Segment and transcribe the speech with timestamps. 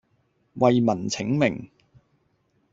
[0.55, 1.69] 為民請命